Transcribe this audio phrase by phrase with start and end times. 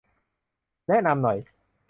[0.87, 1.37] แนะนำหน่อย